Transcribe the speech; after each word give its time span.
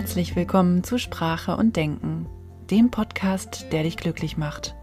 Herzlich 0.00 0.34
willkommen 0.34 0.82
zu 0.82 0.96
Sprache 0.96 1.58
und 1.58 1.76
Denken, 1.76 2.26
dem 2.70 2.90
Podcast, 2.90 3.66
der 3.70 3.82
dich 3.82 3.98
glücklich 3.98 4.38
macht. 4.38 4.74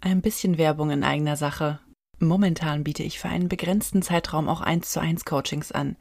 Ein 0.00 0.22
bisschen 0.22 0.56
Werbung 0.56 0.90
in 0.90 1.04
eigener 1.04 1.36
Sache. 1.36 1.78
Momentan 2.18 2.82
biete 2.82 3.02
ich 3.02 3.18
für 3.18 3.28
einen 3.28 3.50
begrenzten 3.50 4.00
Zeitraum 4.00 4.48
auch 4.48 4.62
1 4.62 4.90
zu 4.90 5.00
1 5.00 5.26
Coachings 5.26 5.70
an. 5.70 5.96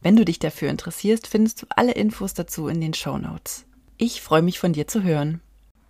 Wenn 0.00 0.16
du 0.16 0.24
dich 0.24 0.38
dafür 0.38 0.70
interessierst, 0.70 1.26
findest 1.26 1.60
du 1.60 1.66
alle 1.68 1.92
Infos 1.92 2.32
dazu 2.32 2.68
in 2.68 2.80
den 2.80 2.94
Show 2.94 3.18
Notes. 3.18 3.66
Ich 3.98 4.22
freue 4.22 4.40
mich 4.40 4.58
von 4.58 4.72
dir 4.72 4.88
zu 4.88 5.02
hören. 5.02 5.42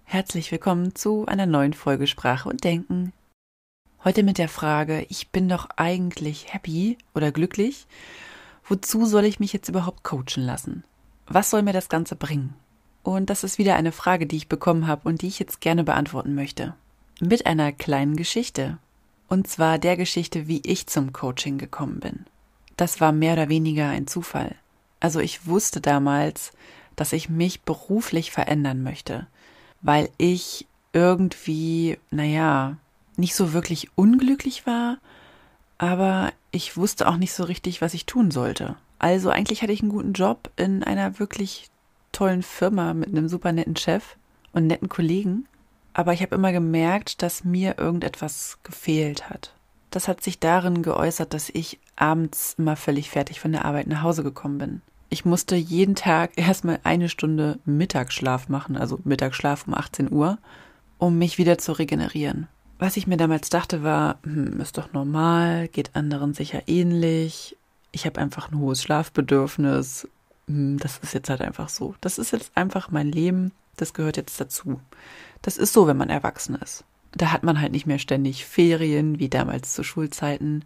Herzlich 0.03 0.51
willkommen 0.51 0.97
zu 0.97 1.27
einer 1.27 1.47
neuen 1.47 1.75
Folge 1.75 2.09
Sprache 2.09 2.49
und 2.49 2.65
Denken. 2.65 3.13
Heute 4.03 4.25
mit 4.25 4.39
der 4.39 4.49
Frage, 4.49 5.07
ich 5.11 5.29
bin 5.29 5.49
doch 5.49 5.69
eigentlich 5.77 6.53
happy 6.53 6.99
oder 7.15 7.31
glücklich. 7.31 7.87
Wozu 8.73 9.05
soll 9.05 9.27
ich 9.27 9.39
mich 9.39 9.53
jetzt 9.53 9.69
überhaupt 9.69 10.03
coachen 10.03 10.43
lassen? 10.43 10.83
Was 11.27 11.51
soll 11.51 11.61
mir 11.61 11.75
das 11.75 11.91
Ganze 11.91 12.17
bringen? 12.17 12.55
Und 13.03 13.29
das 13.29 13.45
ist 13.45 13.59
wieder 13.59 13.77
eine 13.77 13.93
Frage, 13.93 14.27
die 14.27 14.39
ich 14.39 14.49
bekommen 14.49 14.87
habe 14.87 15.07
und 15.07 15.21
die 15.21 15.29
ich 15.29 15.39
jetzt 15.39 15.61
gerne 15.61 15.85
beantworten 15.85 16.35
möchte. 16.35 16.75
Mit 17.21 17.45
einer 17.45 17.73
kleinen 17.73 18.17
Geschichte. 18.17 18.79
Und 19.29 19.47
zwar 19.47 19.79
der 19.79 19.99
Geschichte, 19.99 20.49
wie 20.49 20.63
ich 20.65 20.87
zum 20.87 21.13
Coaching 21.13 21.59
gekommen 21.59 22.01
bin. 22.01 22.25
Das 22.79 22.99
war 22.99 23.13
mehr 23.13 23.35
oder 23.35 23.51
weniger 23.51 23.91
ein 23.91 24.07
Zufall. 24.07 24.55
Also 25.01 25.21
ich 25.21 25.47
wusste 25.47 25.83
damals, 25.83 26.53
dass 26.97 27.13
ich 27.13 27.29
mich 27.29 27.61
beruflich 27.61 28.31
verändern 28.31 28.83
möchte, 28.83 29.27
weil 29.83 30.09
ich 30.17 30.67
irgendwie, 30.95 31.99
naja, 32.11 32.79
nicht 33.19 33.35
so 33.35 33.53
wirklich 33.53 33.91
unglücklich 33.97 34.67
war, 34.67 34.97
aber 35.77 36.33
ich 36.53 36.77
wusste 36.77 37.09
auch 37.09 37.17
nicht 37.17 37.33
so 37.33 37.45
richtig, 37.45 37.81
was 37.83 37.95
ich 37.95 38.07
tun 38.07 38.31
sollte. 38.31 38.77
Also 38.99 39.31
eigentlich 39.31 39.63
hatte 39.63 39.73
ich 39.73 39.81
einen 39.81 39.91
guten 39.91 40.13
Job 40.13 40.51
in 40.57 40.85
einer 40.85 41.19
wirklich 41.19 41.69
tollen 42.13 42.43
Firma 42.43 42.95
mit 42.95 43.09
einem 43.09 43.29
super 43.29 43.53
netten 43.53 43.75
Chef 43.75 44.17
und 44.53 44.67
netten 44.67 44.89
Kollegen, 44.89 45.49
aber 45.95 46.13
ich 46.13 46.23
habe 46.23 46.35
immer 46.35 46.53
gemerkt, 46.53 47.23
dass 47.23 47.43
mir 47.43 47.79
irgendetwas 47.79 48.59
gefehlt 48.63 49.29
hat. 49.29 49.55
Das 49.91 50.09
hat 50.09 50.23
sich 50.23 50.39
darin 50.39 50.83
geäußert, 50.83 51.35
dass 51.35 51.51
ich 51.51 51.81
abends 51.97 52.55
immer 52.59 52.77
völlig 52.77 53.11
fertig 53.11 53.41
von 53.41 53.53
der 53.53 53.65
Arbeit 53.65 53.89
nach 53.89 54.03
Hause 54.03 54.23
gekommen 54.23 54.59
bin. 54.59 54.83
Ich 55.09 55.25
musste 55.25 55.57
jeden 55.57 55.95
Tag 55.95 56.33
erstmal 56.37 56.81
eine 56.85 57.09
Stunde 57.09 57.59
Mittagsschlaf 57.65 58.49
machen, 58.49 58.77
also 58.77 59.01
Mittagsschlaf 59.05 59.67
um 59.67 59.75
18 59.75 60.13
Uhr, 60.13 60.39
um 60.99 61.19
mich 61.19 61.39
wieder 61.39 61.59
zu 61.59 61.73
regenerieren. 61.73 62.47
Was 62.83 62.97
ich 62.97 63.07
mir 63.07 63.17
damals 63.17 63.49
dachte 63.49 63.85
war, 63.85 64.19
hm, 64.25 64.59
ist 64.61 64.77
doch 64.77 64.93
normal, 64.93 65.69
geht 65.69 65.95
anderen 65.95 66.35
sicher 66.35 66.65
ähnlich. 66.67 67.57
Ich 67.93 68.07
habe 68.07 68.21
einfach 68.21 68.51
ein 68.51 68.59
hohes 68.59 68.83
Schlafbedürfnis. 68.83 70.09
Hm, 70.49 70.79
das 70.79 70.99
ist 70.99 71.15
jetzt 71.15 71.31
halt 71.31 71.43
einfach 71.43 71.69
so. 71.69 71.95
Das 72.01 72.19
ist 72.19 72.33
jetzt 72.33 72.51
einfach 72.57 72.91
mein 72.91 73.07
Leben. 73.07 73.53
Das 73.77 73.95
gehört 73.95 74.17
jetzt 74.17 74.41
dazu. 74.41 74.81
Das 75.43 75.59
ist 75.59 75.73
so, 75.73 75.87
wenn 75.87 75.97
man 75.97 76.11
erwachsen 76.11 76.57
ist. 76.57 76.83
Da 77.13 77.31
hat 77.31 77.45
man 77.45 77.61
halt 77.61 77.71
nicht 77.71 77.87
mehr 77.87 78.01
ständig 78.01 78.47
Ferien, 78.47 79.21
wie 79.21 79.29
damals 79.29 79.75
zu 79.75 79.85
Schulzeiten. 79.85 80.65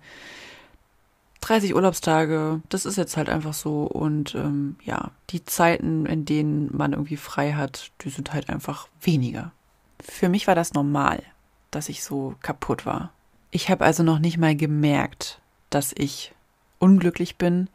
30 1.43 1.75
Urlaubstage, 1.75 2.63
das 2.71 2.87
ist 2.87 2.97
jetzt 2.97 3.19
halt 3.19 3.29
einfach 3.29 3.53
so. 3.53 3.83
Und 3.83 4.35
ähm, 4.35 4.77
ja, 4.83 5.11
die 5.29 5.45
Zeiten, 5.45 6.07
in 6.07 6.25
denen 6.25 6.75
man 6.75 6.95
irgendwie 6.95 7.19
frei 7.19 7.53
hat, 7.53 7.91
die 8.01 8.09
sind 8.09 8.33
halt 8.33 8.49
einfach 8.49 8.89
weniger. 9.03 9.53
Für 10.01 10.31
mich 10.31 10.47
war 10.47 10.55
das 10.55 10.73
normal 10.73 11.23
dass 11.71 11.89
ich 11.89 12.03
so 12.03 12.35
kaputt 12.43 12.87
war. 12.87 13.13
Ich 13.51 13.71
habe 13.71 13.85
also 13.85 14.03
noch 14.03 14.19
nicht 14.19 14.39
mal 14.39 14.57
gemerkt, 14.57 15.41
dass 15.71 15.93
ich 15.97 16.33
unglücklich 16.79 17.37
bin, 17.37 17.69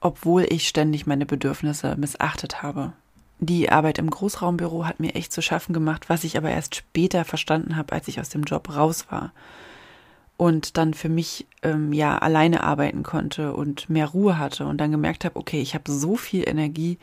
obwohl 0.00 0.46
ich 0.48 0.66
ständig 0.66 1.06
meine 1.06 1.26
Bedürfnisse 1.26 1.96
missachtet 1.96 2.62
habe. 2.62 2.92
Die 3.38 3.70
Arbeit 3.70 3.98
im 3.98 4.10
Großraumbüro 4.10 4.86
hat 4.86 5.00
mir 5.00 5.14
echt 5.14 5.32
zu 5.32 5.42
schaffen 5.42 5.72
gemacht, 5.72 6.08
was 6.08 6.24
ich 6.24 6.36
aber 6.36 6.50
erst 6.50 6.74
später 6.74 7.24
verstanden 7.24 7.76
habe, 7.76 7.92
als 7.94 8.08
ich 8.08 8.20
aus 8.20 8.28
dem 8.28 8.42
Job 8.44 8.74
raus 8.74 9.06
war 9.10 9.32
und 10.40 10.78
dann 10.78 10.94
für 10.94 11.10
mich 11.10 11.46
ähm, 11.62 11.92
ja 11.92 12.16
alleine 12.16 12.62
arbeiten 12.62 13.02
konnte 13.02 13.52
und 13.52 13.90
mehr 13.90 14.06
Ruhe 14.06 14.38
hatte 14.38 14.64
und 14.64 14.78
dann 14.78 14.90
gemerkt 14.90 15.26
habe, 15.26 15.38
okay, 15.38 15.60
ich 15.60 15.74
habe 15.74 15.92
so 15.92 16.16
viel 16.16 16.48
Energie 16.48 16.96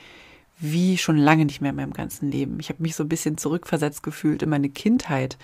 wie 0.59 0.97
schon 0.97 1.17
lange 1.17 1.45
nicht 1.45 1.61
mehr 1.61 1.69
in 1.69 1.75
meinem 1.75 1.93
ganzen 1.93 2.31
Leben. 2.31 2.59
Ich 2.59 2.69
habe 2.69 2.81
mich 2.81 2.95
so 2.95 3.03
ein 3.03 3.09
bisschen 3.09 3.37
zurückversetzt 3.37 4.01
gefühlt 4.01 4.41
in 4.41 4.49
meine 4.49 4.69
Kindheit 4.69 5.37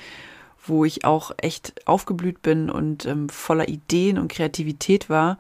wo 0.66 0.86
ich 0.86 1.06
auch 1.06 1.32
echt 1.38 1.88
aufgeblüht 1.88 2.42
bin 2.42 2.70
und 2.70 3.06
ähm, 3.06 3.30
voller 3.30 3.68
Ideen 3.68 4.18
und 4.18 4.32
Kreativität 4.32 5.10
war. 5.10 5.38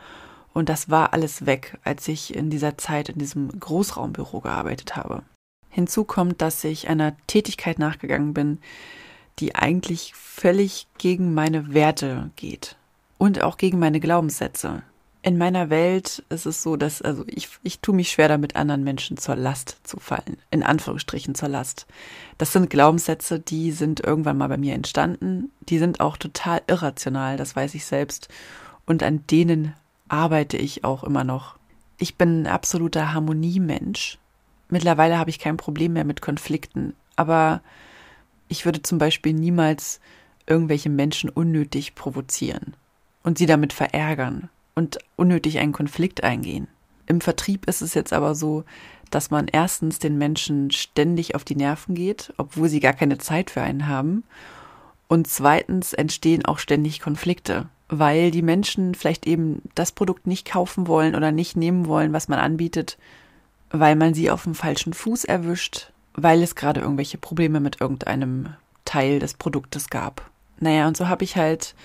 Und 0.53 0.69
das 0.69 0.89
war 0.89 1.13
alles 1.13 1.45
weg, 1.45 1.79
als 1.83 2.07
ich 2.07 2.35
in 2.35 2.49
dieser 2.49 2.77
Zeit 2.77 3.09
in 3.09 3.17
diesem 3.17 3.59
Großraumbüro 3.59 4.41
gearbeitet 4.41 4.95
habe. 4.95 5.23
Hinzu 5.69 6.03
kommt, 6.03 6.41
dass 6.41 6.63
ich 6.63 6.87
einer 6.87 7.15
Tätigkeit 7.25 7.79
nachgegangen 7.79 8.33
bin, 8.33 8.59
die 9.39 9.55
eigentlich 9.55 10.13
völlig 10.13 10.87
gegen 10.99 11.33
meine 11.33 11.73
Werte 11.73 12.29
geht 12.35 12.75
und 13.17 13.41
auch 13.41 13.57
gegen 13.57 13.79
meine 13.79 13.99
Glaubenssätze 13.99 14.83
in 15.23 15.37
meiner 15.37 15.69
Welt 15.69 16.21
ist 16.27 16.45
es 16.45 16.61
so, 16.61 16.75
dass, 16.75 17.01
also 17.01 17.23
ich, 17.27 17.47
ich 17.63 17.79
tue 17.79 17.95
mich 17.95 18.11
schwer 18.11 18.27
damit, 18.27 18.57
anderen 18.57 18.83
Menschen 18.83 19.15
zur 19.15 19.37
Last 19.37 19.77
zu 19.83 19.97
fallen. 19.97 20.37
In 20.51 20.63
Anführungsstrichen 20.63 21.33
zur 21.33 21.47
Last. 21.47 21.87
Das 22.37 22.51
sind 22.51 22.69
Glaubenssätze, 22.69 23.39
die 23.39 23.71
sind 23.71 24.01
irgendwann 24.01 24.37
mal 24.37 24.49
bei 24.49 24.57
mir 24.57 24.73
entstanden. 24.73 25.49
Die 25.69 25.79
sind 25.79 26.01
auch 26.01 26.17
total 26.17 26.61
irrational, 26.67 27.37
das 27.37 27.55
weiß 27.55 27.73
ich 27.73 27.85
selbst. 27.85 28.27
Und 28.85 29.01
an 29.01 29.25
denen 29.27 29.73
arbeite 30.09 30.57
ich 30.57 30.83
auch 30.83 31.05
immer 31.05 31.23
noch. 31.23 31.55
Ich 31.97 32.17
bin 32.17 32.41
ein 32.41 32.47
absoluter 32.47 33.13
Harmoniemensch. 33.13 34.17
Mittlerweile 34.67 35.17
habe 35.17 35.29
ich 35.29 35.39
kein 35.39 35.55
Problem 35.55 35.93
mehr 35.93 36.03
mit 36.03 36.21
Konflikten. 36.21 36.95
Aber 37.15 37.61
ich 38.49 38.65
würde 38.65 38.81
zum 38.81 38.97
Beispiel 38.97 39.31
niemals 39.31 40.01
irgendwelche 40.47 40.89
Menschen 40.89 41.29
unnötig 41.29 41.95
provozieren 41.95 42.75
und 43.23 43.37
sie 43.37 43.45
damit 43.45 43.71
verärgern 43.71 44.49
und 44.75 44.99
unnötig 45.15 45.59
einen 45.59 45.73
Konflikt 45.73 46.23
eingehen. 46.23 46.67
Im 47.05 47.21
Vertrieb 47.21 47.67
ist 47.67 47.81
es 47.81 47.93
jetzt 47.93 48.13
aber 48.13 48.35
so, 48.35 48.63
dass 49.09 49.29
man 49.29 49.47
erstens 49.47 49.99
den 49.99 50.17
Menschen 50.17 50.71
ständig 50.71 51.35
auf 51.35 51.43
die 51.43 51.55
Nerven 51.55 51.95
geht, 51.95 52.33
obwohl 52.37 52.69
sie 52.69 52.79
gar 52.79 52.93
keine 52.93 53.17
Zeit 53.17 53.51
für 53.51 53.61
einen 53.61 53.87
haben. 53.87 54.23
Und 55.07 55.27
zweitens 55.27 55.93
entstehen 55.93 56.45
auch 56.45 56.57
ständig 56.57 56.99
Konflikte, 56.99 57.67
weil 57.89 58.31
die 58.31 58.41
Menschen 58.41 58.95
vielleicht 58.95 59.27
eben 59.27 59.61
das 59.75 59.91
Produkt 59.91 60.25
nicht 60.25 60.49
kaufen 60.49 60.87
wollen 60.87 61.13
oder 61.13 61.31
nicht 61.31 61.55
nehmen 61.55 61.85
wollen, 61.85 62.13
was 62.13 62.27
man 62.27 62.39
anbietet, 62.39 62.97
weil 63.69 63.95
man 63.95 64.13
sie 64.13 64.31
auf 64.31 64.43
dem 64.43 64.55
falschen 64.55 64.93
Fuß 64.93 65.25
erwischt, 65.25 65.91
weil 66.13 66.41
es 66.41 66.55
gerade 66.55 66.81
irgendwelche 66.81 67.17
Probleme 67.17 67.59
mit 67.59 67.81
irgendeinem 67.81 68.49
Teil 68.85 69.19
des 69.19 69.35
Produktes 69.35 69.89
gab. 69.89 70.29
Naja, 70.59 70.87
und 70.87 70.97
so 70.97 71.07
habe 71.07 71.23
ich 71.23 71.35
halt 71.35 71.75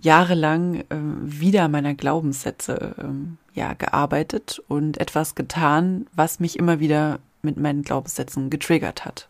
jahrelang 0.00 0.80
äh, 0.80 0.84
wieder 1.22 1.68
meiner 1.68 1.94
Glaubenssätze 1.94 2.94
äh, 2.98 3.58
ja 3.58 3.74
gearbeitet 3.74 4.62
und 4.68 4.98
etwas 4.98 5.34
getan, 5.34 6.06
was 6.12 6.40
mich 6.40 6.58
immer 6.58 6.80
wieder 6.80 7.18
mit 7.42 7.56
meinen 7.56 7.82
Glaubenssätzen 7.82 8.50
getriggert 8.50 9.04
hat. 9.04 9.28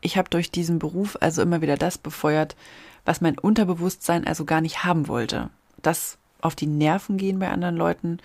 Ich 0.00 0.16
habe 0.16 0.30
durch 0.30 0.50
diesen 0.50 0.78
Beruf 0.78 1.16
also 1.20 1.42
immer 1.42 1.62
wieder 1.62 1.76
das 1.76 1.98
befeuert, 1.98 2.56
was 3.04 3.20
mein 3.20 3.38
Unterbewusstsein 3.38 4.26
also 4.26 4.44
gar 4.44 4.60
nicht 4.60 4.84
haben 4.84 5.08
wollte. 5.08 5.50
Das 5.82 6.18
auf 6.40 6.54
die 6.54 6.66
Nerven 6.66 7.16
gehen 7.16 7.38
bei 7.38 7.48
anderen 7.48 7.76
Leuten 7.76 8.18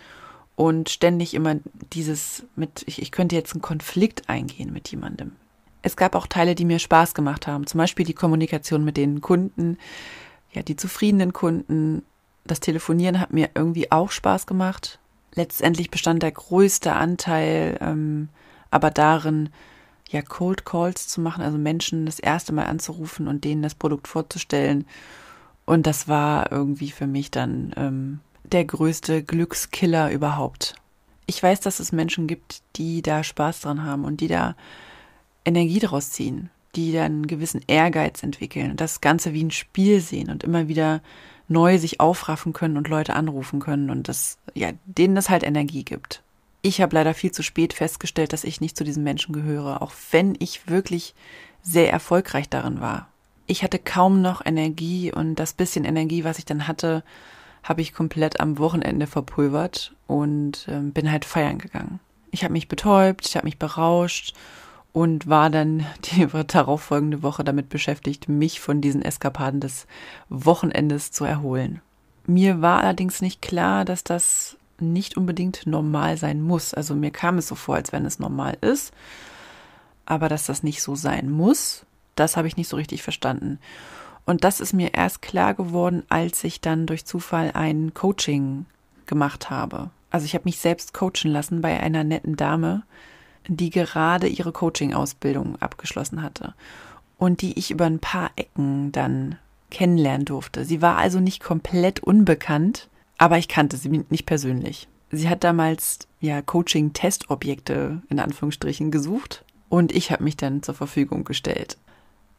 und 0.56 0.90
ständig 0.90 1.34
immer 1.34 1.56
dieses 1.94 2.44
mit, 2.56 2.84
ich, 2.86 3.02
ich 3.02 3.12
könnte 3.12 3.36
jetzt 3.36 3.54
einen 3.54 3.62
Konflikt 3.62 4.30
eingehen 4.30 4.72
mit 4.74 4.90
jemandem. 4.90 5.34
Es 5.82 5.96
gab 5.96 6.16
auch 6.16 6.28
Teile, 6.28 6.54
die 6.54 6.66
mir 6.66 6.80
Spaß 6.80 7.14
gemacht 7.14 7.48
haben, 7.48 7.66
zum 7.66 7.80
Beispiel 7.80 8.06
die 8.06 8.14
Kommunikation 8.14 8.84
mit 8.84 8.98
den 8.98 9.22
Kunden, 9.22 9.78
ja, 10.52 10.62
die 10.62 10.76
zufriedenen 10.76 11.34
Kunden. 11.34 12.04
Das 12.44 12.60
Telefonieren 12.60 13.20
hat 13.20 13.34
mir 13.34 13.50
irgendwie 13.56 13.92
auch 13.92 14.12
Spaß 14.12 14.48
gemacht. 14.48 15.00
Letztendlich 15.34 15.92
bestand 15.92 16.24
der 16.24 16.32
größte 16.32 16.94
Anteil 16.94 17.78
ähm, 17.80 18.30
aber 18.70 18.90
darin, 18.90 19.50
ja, 20.10 20.22
Cold 20.22 20.66
Calls 20.66 21.08
zu 21.08 21.22
machen, 21.22 21.44
also 21.44 21.58
Menschen 21.58 22.06
das 22.06 22.20
erste 22.20 22.54
Mal 22.54 22.66
anzurufen 22.66 23.28
und 23.28 23.44
denen 23.44 23.62
das 23.62 23.76
Produkt 23.76 24.08
vorzustellen. 24.08 24.86
Und 25.66 25.88
das 25.88 26.08
war 26.08 26.52
irgendwie 26.52 26.92
für 26.92 27.08
mich 27.08 27.32
dann 27.32 27.74
ähm, 27.78 28.20
der 28.44 28.66
größte 28.66 29.24
Glückskiller 29.24 30.12
überhaupt. 30.12 30.76
Ich 31.28 31.42
weiß, 31.42 31.62
dass 31.62 31.80
es 31.80 31.92
Menschen 31.92 32.28
gibt, 32.28 32.62
die 32.76 33.02
da 33.02 33.24
Spaß 33.24 33.62
dran 33.62 33.86
haben 33.86 34.04
und 34.04 34.20
die 34.20 34.28
da 34.28 34.56
Energie 35.46 35.80
draus 35.80 36.10
ziehen 36.10 36.50
die 36.76 36.92
dann 36.92 37.12
einen 37.12 37.28
gewissen 37.28 37.62
Ehrgeiz 37.68 38.24
entwickeln 38.24 38.72
und 38.72 38.82
das 38.82 39.02
Ganze 39.02 39.34
wie 39.34 39.44
ein 39.44 39.52
Spiel 39.52 40.00
sehen 40.00 40.30
und 40.30 40.44
immer 40.44 40.68
wieder 40.68 41.02
neu 41.48 41.78
sich 41.78 42.00
aufraffen 42.00 42.54
können 42.54 42.78
und 42.78 42.88
Leute 42.88 43.14
anrufen 43.14 43.60
können 43.60 43.90
und 43.90 44.08
das, 44.08 44.38
ja, 44.54 44.72
denen 44.86 45.16
das 45.16 45.30
halt 45.30 45.44
Energie 45.44 45.84
gibt. 45.84 46.24
Ich 46.62 46.80
habe 46.80 46.96
leider 46.96 47.14
viel 47.14 47.32
zu 47.32 47.44
spät 47.44 47.74
festgestellt, 47.74 48.34
dass 48.34 48.44
ich 48.44 48.62
nicht 48.62 48.78
zu 48.78 48.84
diesen 48.84 49.04
Menschen 49.04 49.34
gehöre, 49.34 49.82
auch 49.82 49.92
wenn 50.12 50.36
ich 50.40 50.70
wirklich 50.70 51.16
sehr 51.62 51.92
erfolgreich 51.92 52.50
darin 52.50 52.80
war. 52.80 53.08
Ich 53.48 53.64
hatte 53.64 53.80
kaum 53.80 54.22
noch 54.22 54.46
Energie 54.46 55.12
und 55.12 55.36
das 55.36 55.54
bisschen 55.54 55.84
Energie, 55.84 56.24
was 56.24 56.40
ich 56.40 56.46
dann 56.46 56.68
hatte, 56.68 57.04
habe 57.64 57.82
ich 57.82 57.94
komplett 57.94 58.40
am 58.40 58.58
Wochenende 58.58 59.08
verpulvert 59.08 59.94
und 60.08 60.68
äh, 60.68 60.80
bin 60.80 61.12
halt 61.12 61.26
feiern 61.26 61.58
gegangen. 61.58 62.00
Ich 62.32 62.44
habe 62.44 62.54
mich 62.54 62.68
betäubt, 62.68 63.28
ich 63.28 63.36
habe 63.36 63.46
mich 63.46 63.58
berauscht 63.58 64.34
und 64.94 65.28
war 65.28 65.50
dann 65.50 65.86
die 66.04 66.28
darauffolgende 66.48 67.24
Woche 67.24 67.44
damit 67.44 67.70
beschäftigt, 67.70 68.30
mich 68.30 68.60
von 68.60 68.82
diesen 68.82 69.02
Eskapaden 69.02 69.60
des 69.60 69.88
Wochenendes 70.30 71.12
zu 71.12 71.26
erholen. 71.26 71.82
Mir 72.28 72.62
war 72.62 72.82
allerdings 72.82 73.22
nicht 73.22 73.42
klar, 73.42 73.86
dass 73.86 74.04
das 74.04 74.58
nicht 74.80 75.18
unbedingt 75.18 75.66
normal 75.66 76.18
sein 76.18 76.42
muss. 76.42 76.74
Also 76.74 76.96
mir 76.96 77.12
kam 77.12 77.38
es 77.38 77.48
so 77.48 77.56
vor, 77.56 77.76
als 77.76 77.92
wenn 77.92 78.06
es 78.06 78.20
normal 78.20 78.58
ist, 78.62 78.94
aber 80.06 80.28
dass 80.28 80.46
das 80.46 80.64
nicht 80.64 80.82
so 80.82 80.96
sein 80.96 81.30
muss, 81.30 81.86
das 82.16 82.38
habe 82.38 82.48
ich 82.48 82.58
nicht 82.58 82.68
so 82.68 82.78
richtig 82.78 83.04
verstanden. 83.04 83.60
Und 84.26 84.44
das 84.44 84.60
ist 84.60 84.74
mir 84.74 84.94
erst 84.94 85.22
klar 85.22 85.54
geworden, 85.54 86.04
als 86.10 86.44
ich 86.44 86.62
dann 86.62 86.86
durch 86.86 87.06
Zufall 87.06 87.52
ein 87.54 87.94
Coaching 87.94 88.66
gemacht 89.06 89.50
habe. 89.50 89.90
Also 90.10 90.26
ich 90.26 90.36
habe 90.36 90.46
mich 90.46 90.60
selbst 90.60 90.94
coachen 90.94 91.32
lassen 91.32 91.62
bei 91.62 91.80
einer 91.80 92.04
netten 92.04 92.36
Dame, 92.36 92.84
die 93.48 93.70
gerade 93.70 94.28
ihre 94.28 94.52
Coaching-Ausbildung 94.52 95.62
abgeschlossen 95.62 96.22
hatte 96.22 96.54
und 97.18 97.42
die 97.42 97.58
ich 97.58 97.72
über 97.72 97.86
ein 97.86 98.00
paar 98.00 98.32
Ecken 98.36 98.92
dann 98.92 99.38
kennenlernen 99.70 100.26
durfte. 100.26 100.66
Sie 100.66 100.82
war 100.82 100.98
also 100.98 101.20
nicht 101.20 101.42
komplett 101.42 102.02
unbekannt, 102.02 102.90
aber 103.18 103.38
ich 103.38 103.48
kannte 103.48 103.78
sie 103.78 103.90
nicht 104.10 104.26
persönlich. 104.26 104.88
Sie 105.12 105.30
hat 105.30 105.44
damals 105.44 106.00
ja 106.20 106.42
Coaching-Testobjekte 106.42 108.02
in 108.10 108.20
Anführungsstrichen 108.20 108.92
gesucht 108.92 109.44
und 109.70 109.92
ich 109.94 110.12
habe 110.12 110.24
mich 110.24 110.38
dann 110.38 110.64
zur 110.64 110.76
Verfügung 110.76 111.24
gestellt. 111.24 111.78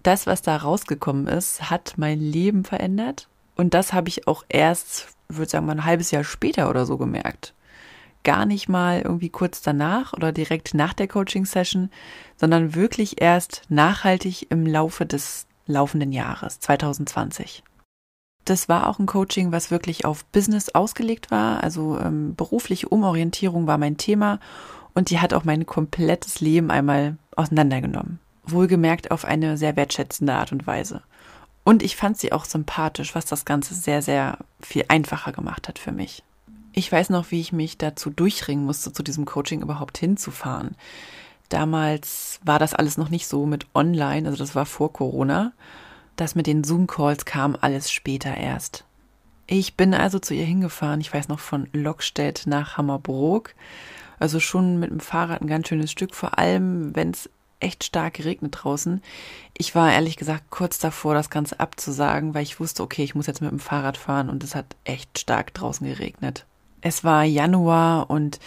Das, 0.02 0.26
was 0.26 0.42
da 0.42 0.56
rausgekommen 0.56 1.26
ist, 1.26 1.70
hat 1.70 1.94
mein 1.96 2.20
Leben 2.20 2.64
verändert 2.64 3.28
und 3.56 3.74
das 3.74 3.92
habe 3.92 4.08
ich 4.08 4.26
auch 4.26 4.44
erst, 4.48 5.08
würde 5.28 5.50
sagen 5.50 5.66
mal 5.66 5.72
ein 5.72 5.84
halbes 5.84 6.10
Jahr 6.10 6.24
später 6.24 6.68
oder 6.68 6.86
so 6.86 6.98
gemerkt 6.98 7.54
gar 8.24 8.46
nicht 8.46 8.68
mal 8.68 9.02
irgendwie 9.02 9.30
kurz 9.30 9.62
danach 9.62 10.12
oder 10.12 10.32
direkt 10.32 10.74
nach 10.74 10.92
der 10.92 11.08
Coaching-Session, 11.08 11.90
sondern 12.36 12.74
wirklich 12.74 13.20
erst 13.20 13.62
nachhaltig 13.68 14.50
im 14.50 14.66
Laufe 14.66 15.06
des 15.06 15.46
laufenden 15.66 16.12
Jahres 16.12 16.60
2020. 16.60 17.62
Das 18.44 18.68
war 18.68 18.88
auch 18.88 18.98
ein 18.98 19.06
Coaching, 19.06 19.52
was 19.52 19.70
wirklich 19.70 20.04
auf 20.04 20.24
Business 20.26 20.70
ausgelegt 20.70 21.30
war. 21.30 21.62
Also 21.62 21.98
ähm, 21.98 22.34
berufliche 22.34 22.88
Umorientierung 22.88 23.66
war 23.66 23.78
mein 23.78 23.96
Thema 23.96 24.40
und 24.94 25.10
die 25.10 25.20
hat 25.20 25.32
auch 25.32 25.44
mein 25.44 25.64
komplettes 25.66 26.40
Leben 26.40 26.70
einmal 26.70 27.16
auseinandergenommen. 27.36 28.18
Wohlgemerkt 28.44 29.10
auf 29.12 29.24
eine 29.24 29.56
sehr 29.56 29.76
wertschätzende 29.76 30.34
Art 30.34 30.50
und 30.50 30.66
Weise. 30.66 31.02
Und 31.64 31.84
ich 31.84 31.94
fand 31.94 32.18
sie 32.18 32.32
auch 32.32 32.44
sympathisch, 32.44 33.14
was 33.14 33.24
das 33.24 33.44
Ganze 33.44 33.74
sehr, 33.74 34.02
sehr 34.02 34.38
viel 34.60 34.84
einfacher 34.88 35.30
gemacht 35.30 35.68
hat 35.68 35.78
für 35.78 35.92
mich. 35.92 36.24
Ich 36.72 36.90
weiß 36.90 37.10
noch, 37.10 37.30
wie 37.30 37.40
ich 37.40 37.52
mich 37.52 37.76
dazu 37.76 38.10
durchringen 38.10 38.64
musste, 38.64 38.92
zu 38.92 39.02
diesem 39.02 39.26
Coaching 39.26 39.60
überhaupt 39.60 39.98
hinzufahren. 39.98 40.74
Damals 41.50 42.40
war 42.44 42.58
das 42.58 42.72
alles 42.72 42.96
noch 42.96 43.10
nicht 43.10 43.26
so 43.26 43.44
mit 43.44 43.66
online, 43.74 44.26
also 44.26 44.38
das 44.38 44.54
war 44.54 44.64
vor 44.64 44.92
Corona. 44.92 45.52
Das 46.16 46.34
mit 46.34 46.46
den 46.46 46.64
Zoom-Calls 46.64 47.26
kam 47.26 47.56
alles 47.60 47.90
später 47.90 48.34
erst. 48.34 48.84
Ich 49.46 49.76
bin 49.76 49.92
also 49.92 50.18
zu 50.18 50.32
ihr 50.32 50.46
hingefahren, 50.46 51.02
ich 51.02 51.12
weiß 51.12 51.28
noch 51.28 51.40
von 51.40 51.68
Lockstedt 51.72 52.44
nach 52.46 52.78
Hammerbrook. 52.78 53.54
Also 54.18 54.40
schon 54.40 54.78
mit 54.78 54.90
dem 54.90 55.00
Fahrrad 55.00 55.42
ein 55.42 55.46
ganz 55.48 55.68
schönes 55.68 55.90
Stück, 55.90 56.14
vor 56.14 56.38
allem 56.38 56.96
wenn 56.96 57.10
es 57.10 57.28
echt 57.60 57.84
stark 57.84 58.14
geregnet 58.14 58.56
draußen. 58.58 59.02
Ich 59.56 59.74
war 59.74 59.92
ehrlich 59.92 60.16
gesagt 60.16 60.44
kurz 60.50 60.78
davor, 60.78 61.14
das 61.14 61.28
Ganze 61.28 61.60
abzusagen, 61.60 62.34
weil 62.34 62.44
ich 62.44 62.60
wusste, 62.60 62.82
okay, 62.82 63.04
ich 63.04 63.14
muss 63.14 63.26
jetzt 63.26 63.42
mit 63.42 63.50
dem 63.50 63.60
Fahrrad 63.60 63.96
fahren 63.96 64.30
und 64.30 64.42
es 64.42 64.54
hat 64.54 64.76
echt 64.84 65.18
stark 65.18 65.52
draußen 65.54 65.86
geregnet. 65.86 66.46
Es 66.82 67.04
war 67.04 67.24
Januar 67.24 68.10
und 68.10 68.38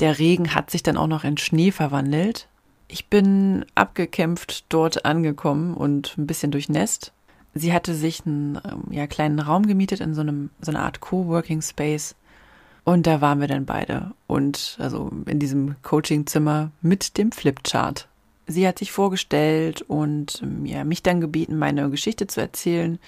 der 0.00 0.18
Regen 0.18 0.54
hat 0.54 0.70
sich 0.70 0.82
dann 0.82 0.96
auch 0.96 1.06
noch 1.06 1.22
in 1.22 1.38
Schnee 1.38 1.70
verwandelt. 1.70 2.48
Ich 2.88 3.06
bin 3.06 3.64
abgekämpft 3.74 4.64
dort 4.68 5.04
angekommen 5.04 5.74
und 5.74 6.18
ein 6.18 6.26
bisschen 6.26 6.50
durchnässt. 6.50 7.12
Sie 7.54 7.72
hatte 7.72 7.94
sich 7.94 8.26
einen 8.26 8.60
ähm, 8.64 8.84
ja, 8.90 9.06
kleinen 9.06 9.38
Raum 9.38 9.66
gemietet 9.66 10.00
in 10.00 10.14
so 10.14 10.22
einem 10.22 10.50
so 10.60 10.72
einer 10.72 10.82
Art 10.82 11.00
Coworking 11.00 11.62
Space 11.62 12.16
und 12.82 13.06
da 13.06 13.20
waren 13.20 13.40
wir 13.40 13.48
dann 13.48 13.64
beide 13.64 14.12
und 14.26 14.76
also 14.80 15.10
in 15.26 15.38
diesem 15.38 15.76
Coachingzimmer 15.82 16.70
mit 16.82 17.16
dem 17.16 17.32
Flipchart. 17.32 18.08
Sie 18.46 18.68
hat 18.68 18.78
sich 18.78 18.92
vorgestellt 18.92 19.82
und 19.82 20.40
ähm, 20.42 20.66
ja, 20.66 20.84
mich 20.84 21.02
dann 21.02 21.20
gebeten, 21.20 21.56
meine 21.56 21.88
Geschichte 21.90 22.26
zu 22.26 22.40
erzählen. 22.40 22.98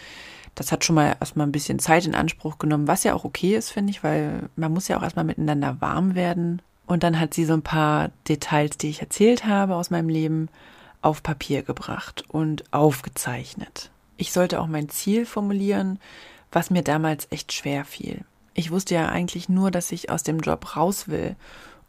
Das 0.57 0.73
hat 0.73 0.85
schon 0.85 0.97
mal 0.97 1.17
erstmal 1.21 1.47
ein 1.47 1.53
bisschen 1.53 1.79
Zeit 1.79 2.07
in 2.07 2.15
Anspruch 2.15 2.59
genommen, 2.59 2.89
was 2.89 3.05
ja 3.05 3.15
auch 3.15 3.25
okay 3.25 3.55
ist, 3.55 3.71
finde 3.71 3.91
ich, 3.91 4.03
weil 4.03 4.49
man 4.57 4.73
muss 4.73 4.89
ja 4.89 4.97
auch 4.97 5.03
erstmal 5.03 5.27
miteinander 5.27 5.81
warm 5.81 6.15
werden. 6.15 6.63
Und 6.87 7.03
dann 7.03 7.21
hat 7.21 7.35
sie 7.35 7.45
so 7.45 7.53
ein 7.53 7.63
paar 7.63 8.11
Details, 8.27 8.79
die 8.79 8.89
ich 8.89 9.03
erzählt 9.03 9.45
habe 9.45 9.77
aus 9.77 9.91
meinem 9.91 10.09
Leben, 10.09 10.49
auf 11.03 11.23
Papier 11.23 11.63
gebracht 11.63 12.25
und 12.29 12.65
aufgezeichnet. 12.73 13.91
Ich 14.17 14.33
sollte 14.33 14.59
auch 14.61 14.67
mein 14.67 14.89
Ziel 14.89 15.27
formulieren, 15.27 15.99
was 16.51 16.71
mir 16.71 16.83
damals 16.83 17.29
echt 17.31 17.53
schwer 17.53 17.85
fiel. 17.85 18.25
Ich 18.55 18.71
wusste 18.71 18.95
ja 18.95 19.11
eigentlich 19.11 19.51
nur, 19.51 19.71
dass 19.71 19.93
ich 19.93 20.09
aus 20.09 20.23
dem 20.23 20.41
Job 20.41 20.75
raus 20.75 21.07
will 21.07 21.37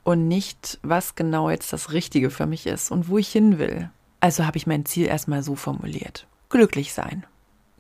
und 0.04 0.28
nicht, 0.28 0.78
was 0.84 1.16
genau 1.16 1.50
jetzt 1.50 1.72
das 1.72 1.94
Richtige 1.94 2.30
für 2.30 2.48
mich 2.48 2.68
ist 2.68 2.92
und 2.92 3.08
wo 3.08 3.18
ich 3.18 3.30
hin 3.30 3.60
will. 3.60 3.90
Also 4.20 4.46
habe 4.46 4.58
ich 4.58 4.68
mein 4.68 4.86
Ziel 4.86 5.08
erstmal 5.08 5.42
so 5.42 5.56
formuliert. 5.56 6.28
Glücklich 6.50 6.92
sein. 6.92 7.26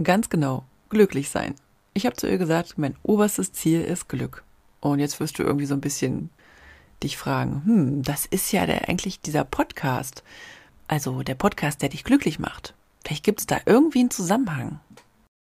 Ganz 0.01 0.29
genau 0.29 0.63
glücklich 0.89 1.29
sein. 1.29 1.55
Ich 1.93 2.05
habe 2.05 2.15
zu 2.15 2.27
ihr 2.27 2.37
gesagt, 2.37 2.77
mein 2.77 2.95
oberstes 3.03 3.53
Ziel 3.53 3.81
ist 3.81 4.07
Glück. 4.09 4.43
Und 4.79 4.99
jetzt 4.99 5.19
wirst 5.19 5.39
du 5.39 5.43
irgendwie 5.43 5.65
so 5.65 5.73
ein 5.73 5.81
bisschen 5.81 6.29
dich 7.03 7.17
fragen, 7.17 7.63
hm, 7.65 8.03
das 8.03 8.25
ist 8.25 8.51
ja 8.51 8.65
der, 8.65 8.89
eigentlich 8.89 9.21
dieser 9.21 9.43
Podcast. 9.43 10.23
Also 10.87 11.23
der 11.23 11.35
Podcast, 11.35 11.81
der 11.81 11.89
dich 11.89 12.03
glücklich 12.03 12.39
macht. 12.39 12.73
Vielleicht 13.03 13.23
gibt 13.23 13.39
es 13.39 13.47
da 13.47 13.57
irgendwie 13.65 13.99
einen 13.99 14.11
Zusammenhang. 14.11 14.79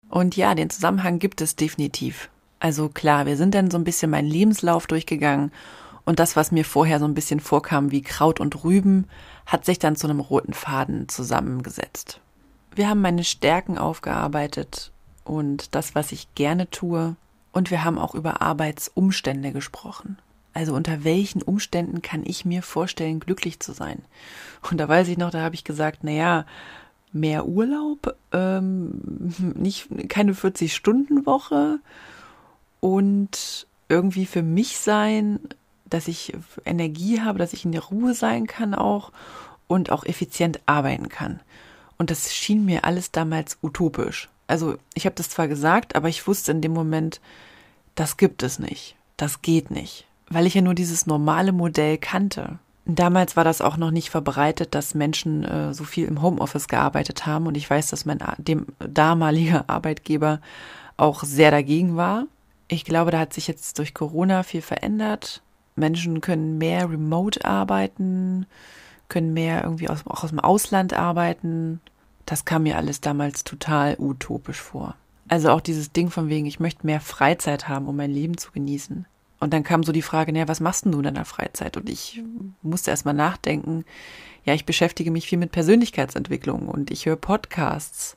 Und 0.09 0.37
ja, 0.37 0.55
den 0.55 0.71
Zusammenhang 0.71 1.19
gibt 1.19 1.41
es 1.41 1.57
definitiv. 1.57 2.31
Also 2.59 2.89
klar, 2.89 3.27
wir 3.27 3.37
sind 3.37 3.55
dann 3.55 3.71
so 3.71 3.79
ein 3.79 3.85
bisschen 3.85 4.11
meinen 4.11 4.29
Lebenslauf 4.29 4.87
durchgegangen 4.87 5.53
und 6.05 6.19
das, 6.19 6.37
was 6.37 6.53
mir 6.53 6.65
vorher 6.65 6.99
so 6.99 7.05
ein 7.05 7.15
bisschen 7.15 7.41
vorkam 7.41 7.91
wie 7.91 8.03
Kraut 8.03 8.41
und 8.41 8.65
Rüben, 8.65 9.07
hat 9.47 9.65
sich 9.65 9.79
dann 9.79 9.97
zu 9.97 10.07
einem 10.09 10.21
roten 10.21 10.53
Faden 10.53 11.09
zusammengesetzt. 11.09 12.21
Wir 12.75 12.89
haben 12.89 13.01
meine 13.01 13.25
Stärken 13.25 13.79
aufgearbeitet 13.79 14.93
und 15.25 15.75
das, 15.75 15.95
was 15.95 16.13
ich 16.13 16.35
gerne 16.35 16.71
tue. 16.71 17.17
Und 17.53 17.71
wir 17.71 17.85
haben 17.85 17.99
auch 17.99 18.15
über 18.15 18.43
Arbeitsumstände 18.43 19.53
gesprochen. 19.53 20.19
Also 20.53 20.75
unter 20.75 21.05
welchen 21.05 21.43
Umständen 21.43 22.03
kann 22.03 22.23
ich 22.25 22.45
mir 22.45 22.63
vorstellen, 22.63 23.21
glücklich 23.21 23.61
zu 23.61 23.73
sein? 23.73 24.03
Und 24.69 24.79
da 24.79 24.89
weiß 24.89 25.09
ich 25.09 25.19
noch, 25.19 25.31
da 25.31 25.43
habe 25.43 25.55
ich 25.55 25.65
gesagt, 25.65 26.01
na 26.03 26.11
ja, 26.11 26.47
mehr 27.13 27.47
Urlaub, 27.47 28.17
ähm, 28.33 29.01
nicht 29.55 29.89
keine 30.09 30.33
40-Stunden-Woche 30.33 31.81
und 32.81 33.67
irgendwie 33.89 34.27
für 34.27 34.43
mich 34.43 34.79
sein, 34.79 35.41
dass 35.87 36.09
ich 36.09 36.35
Energie 36.65 37.21
habe, 37.21 37.39
dass 37.39 37.53
ich 37.53 37.65
in 37.65 37.73
der 37.73 37.83
Ruhe 37.83 38.15
sein 38.15 38.47
kann 38.47 38.75
auch 38.75 39.13
und 39.67 39.91
auch 39.91 40.05
effizient 40.05 40.61
arbeiten 40.67 41.09
kann. 41.09 41.41
Und 41.99 42.11
das 42.11 42.35
schien 42.35 42.65
mir 42.65 42.85
alles 42.85 43.11
damals 43.11 43.59
utopisch 43.63 44.29
also 44.51 44.77
ich 44.95 45.07
habe 45.07 45.15
das 45.15 45.31
zwar 45.31 45.49
gesagt, 45.49 45.95
aber 45.95 46.09
ich 46.09 46.27
wusste 46.27 46.53
in 46.53 46.61
dem 46.61 46.73
Moment, 46.73 47.21
das 47.95 48.17
gibt 48.17 48.43
es 48.43 48.59
nicht. 48.59 48.97
Das 49.17 49.43
geht 49.43 49.71
nicht. 49.71 50.07
Weil 50.29 50.47
ich 50.47 50.55
ja 50.55 50.63
nur 50.63 50.75
dieses 50.75 51.07
normale 51.07 51.53
Modell 51.53 51.99
kannte. 51.99 52.59
Damals 52.87 53.37
war 53.37 53.45
das 53.45 53.61
auch 53.61 53.77
noch 53.77 53.91
nicht 53.91 54.11
verbreitet, 54.11 54.75
dass 54.75 54.95
Menschen 54.95 55.45
äh, 55.45 55.75
so 55.75 55.85
viel 55.85 56.07
im 56.07 56.23
Homeoffice 56.23 56.69
gearbeitet 56.69 57.27
haben. 57.27 57.47
Und 57.47 57.57
ich 57.57 57.69
weiß, 57.69 57.91
dass 57.91 58.05
mein 58.05 58.19
dem 58.39 58.67
damalige 58.79 59.65
Arbeitgeber 59.69 60.41
auch 60.97 61.25
sehr 61.25 61.51
dagegen 61.51 61.97
war. 61.97 62.25
Ich 62.69 62.85
glaube, 62.85 63.11
da 63.11 63.19
hat 63.19 63.33
sich 63.33 63.49
jetzt 63.49 63.79
durch 63.79 63.95
Corona 63.95 64.43
viel 64.43 64.63
verändert. 64.63 65.43
Menschen 65.77 66.21
können 66.21 66.59
mehr 66.59 66.91
remote 66.91 67.45
arbeiten, 67.45 68.47
können 69.09 69.33
mehr 69.33 69.65
irgendwie 69.65 69.89
aus, 69.89 70.07
auch 70.07 70.25
aus 70.25 70.31
dem 70.31 70.41
Ausland 70.41 70.95
arbeiten. 70.95 71.81
Das 72.31 72.45
kam 72.45 72.63
mir 72.63 72.77
alles 72.77 73.01
damals 73.01 73.43
total 73.43 73.97
utopisch 73.99 74.61
vor. 74.61 74.95
Also 75.27 75.51
auch 75.51 75.61
dieses 75.61 75.91
Ding 75.91 76.11
von 76.11 76.29
wegen, 76.29 76.47
ich 76.47 76.61
möchte 76.61 76.87
mehr 76.87 77.01
Freizeit 77.01 77.67
haben, 77.67 77.89
um 77.89 77.97
mein 77.97 78.13
Leben 78.13 78.39
zu 78.39 78.53
genießen. 78.53 79.05
Und 79.41 79.53
dann 79.53 79.65
kam 79.65 79.83
so 79.83 79.91
die 79.91 80.01
Frage, 80.01 80.33
naja, 80.33 80.47
was 80.47 80.61
machst 80.61 80.85
denn 80.85 80.93
du 80.93 80.99
in 80.99 81.05
deiner 81.05 81.25
Freizeit? 81.25 81.77
Und 81.77 81.91
ich 81.91 82.23
musste 82.63 82.93
erstmal 82.93 83.15
nachdenken. 83.15 83.85
Ja, 84.45 84.55
ich 84.55 84.65
beschäftige 84.65 85.11
mich 85.11 85.27
viel 85.27 85.39
mit 85.39 85.51
Persönlichkeitsentwicklung 85.51 86.69
und 86.69 86.93
ich 86.93 87.07
höre 87.07 87.17
Podcasts. 87.17 88.17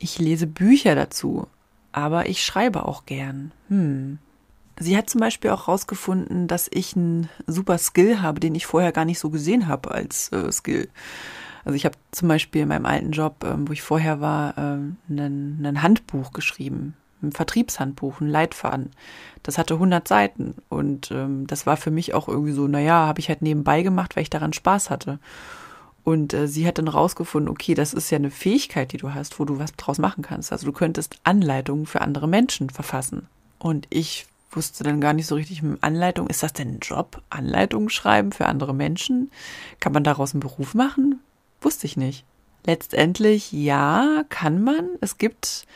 Ich 0.00 0.18
lese 0.18 0.48
Bücher 0.48 0.96
dazu. 0.96 1.46
Aber 1.92 2.28
ich 2.28 2.44
schreibe 2.44 2.88
auch 2.88 3.06
gern. 3.06 3.52
Hm. 3.68 4.18
Sie 4.80 4.96
hat 4.96 5.08
zum 5.08 5.20
Beispiel 5.20 5.50
auch 5.50 5.68
herausgefunden, 5.68 6.48
dass 6.48 6.68
ich 6.72 6.96
einen 6.96 7.28
super 7.46 7.78
Skill 7.78 8.20
habe, 8.20 8.40
den 8.40 8.56
ich 8.56 8.66
vorher 8.66 8.90
gar 8.90 9.04
nicht 9.04 9.20
so 9.20 9.30
gesehen 9.30 9.68
habe 9.68 9.92
als 9.92 10.32
äh, 10.32 10.50
Skill. 10.50 10.88
Also 11.64 11.76
ich 11.76 11.84
habe 11.84 11.96
zum 12.12 12.28
Beispiel 12.28 12.62
in 12.62 12.68
meinem 12.68 12.86
alten 12.86 13.12
Job, 13.12 13.44
ähm, 13.44 13.68
wo 13.68 13.72
ich 13.72 13.82
vorher 13.82 14.20
war, 14.20 14.56
ähm, 14.58 14.96
ein 15.08 15.82
Handbuch 15.82 16.32
geschrieben 16.32 16.94
ein 17.24 17.32
Vertriebshandbuch, 17.32 18.20
ein 18.20 18.28
Leitfaden. 18.28 18.90
Das 19.42 19.58
hatte 19.58 19.74
100 19.74 20.06
Seiten 20.06 20.54
und 20.68 21.10
ähm, 21.10 21.46
das 21.46 21.66
war 21.66 21.76
für 21.76 21.90
mich 21.90 22.14
auch 22.14 22.28
irgendwie 22.28 22.52
so, 22.52 22.66
naja, 22.66 23.06
habe 23.06 23.20
ich 23.20 23.28
halt 23.28 23.42
nebenbei 23.42 23.82
gemacht, 23.82 24.16
weil 24.16 24.22
ich 24.22 24.30
daran 24.30 24.52
Spaß 24.52 24.90
hatte. 24.90 25.18
Und 26.04 26.34
äh, 26.34 26.46
sie 26.46 26.66
hat 26.66 26.78
dann 26.78 26.88
rausgefunden, 26.88 27.50
okay, 27.50 27.74
das 27.74 27.94
ist 27.94 28.10
ja 28.10 28.18
eine 28.18 28.30
Fähigkeit, 28.30 28.92
die 28.92 28.98
du 28.98 29.14
hast, 29.14 29.40
wo 29.40 29.44
du 29.44 29.58
was 29.58 29.72
draus 29.72 29.98
machen 29.98 30.22
kannst. 30.22 30.52
Also 30.52 30.66
du 30.66 30.72
könntest 30.72 31.16
Anleitungen 31.24 31.86
für 31.86 32.02
andere 32.02 32.28
Menschen 32.28 32.68
verfassen. 32.68 33.26
Und 33.58 33.86
ich 33.88 34.26
wusste 34.50 34.84
dann 34.84 35.00
gar 35.00 35.14
nicht 35.14 35.26
so 35.26 35.34
richtig, 35.34 35.62
hm, 35.62 35.78
Anleitung, 35.80 36.28
ist 36.28 36.42
das 36.42 36.52
denn 36.52 36.74
ein 36.74 36.78
Job? 36.80 37.22
Anleitungen 37.30 37.88
schreiben 37.88 38.32
für 38.32 38.46
andere 38.46 38.74
Menschen? 38.74 39.30
Kann 39.80 39.92
man 39.92 40.04
daraus 40.04 40.34
einen 40.34 40.40
Beruf 40.40 40.74
machen? 40.74 41.20
Wusste 41.60 41.86
ich 41.86 41.96
nicht. 41.96 42.24
Letztendlich 42.66 43.52
ja, 43.52 44.24
kann 44.28 44.62
man. 44.62 44.88
Es 45.00 45.18
gibt 45.18 45.66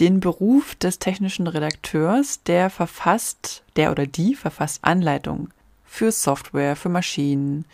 den 0.00 0.20
Beruf 0.20 0.74
des 0.74 0.98
technischen 0.98 1.46
Redakteurs, 1.46 2.42
der 2.44 2.70
verfasst, 2.70 3.62
der 3.76 3.90
oder 3.90 4.06
die 4.06 4.34
verfasst 4.34 4.80
Anleitungen 4.82 5.52
für 5.84 6.10
Software, 6.10 6.76
für 6.76 6.88
Maschinen, 6.88 7.66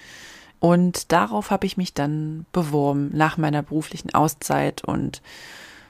und 0.61 1.12
darauf 1.12 1.50
habe 1.50 1.66
ich 1.66 1.76
mich 1.76 1.95
dann 1.95 2.47
beworben 2.52 3.11
nach 3.12 3.37
meiner 3.37 3.62
beruflichen 3.62 4.12
Auszeit 4.14 4.85
und 4.85 5.23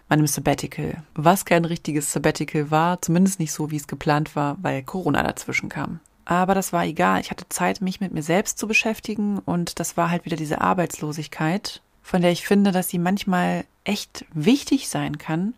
meinem 0.08 0.26
Sabbatical. 0.26 1.02
Was 1.14 1.44
kein 1.44 1.64
richtiges 1.64 2.12
Sabbatical 2.12 2.70
war, 2.70 3.00
zumindest 3.02 3.40
nicht 3.40 3.52
so, 3.52 3.70
wie 3.70 3.76
es 3.76 3.86
geplant 3.86 4.36
war, 4.36 4.56
weil 4.62 4.82
Corona 4.82 5.22
dazwischen 5.22 5.68
kam. 5.68 6.00
Aber 6.28 6.54
das 6.54 6.72
war 6.72 6.84
egal. 6.84 7.20
Ich 7.20 7.30
hatte 7.30 7.48
Zeit, 7.48 7.80
mich 7.80 8.00
mit 8.00 8.12
mir 8.12 8.22
selbst 8.22 8.58
zu 8.58 8.68
beschäftigen 8.68 9.38
und 9.38 9.80
das 9.80 9.96
war 9.96 10.10
halt 10.10 10.24
wieder 10.24 10.36
diese 10.36 10.60
Arbeitslosigkeit, 10.60 11.82
von 12.02 12.22
der 12.22 12.30
ich 12.30 12.46
finde, 12.46 12.70
dass 12.70 12.88
sie 12.88 12.98
manchmal 12.98 13.64
echt 13.84 14.26
wichtig 14.32 14.88
sein 14.88 15.18
kann, 15.18 15.54